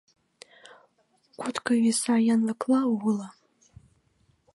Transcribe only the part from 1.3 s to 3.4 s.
Кутко виса янлыкла уло